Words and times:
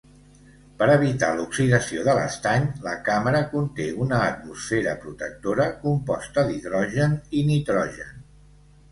Per 0.77 0.85
evitar 0.91 1.27
l'oxidació 1.39 2.05
de 2.07 2.13
l'estany, 2.19 2.63
la 2.87 2.93
càmera 3.09 3.41
conté 3.51 3.85
una 4.05 4.21
atmosfera 4.29 4.95
protectora 5.03 5.67
composta 5.83 6.45
d'hidrogen 6.49 7.13
i 7.41 7.45
nitrogen. 7.51 8.17